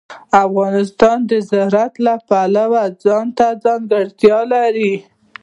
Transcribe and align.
افغانستان 0.45 1.17
د 1.29 1.31
زراعت 1.49 1.93
د 2.05 2.07
پلوه 2.27 2.83
ځانته 3.03 3.47
ځانګړتیا 3.63 4.39
لري. 4.53 4.93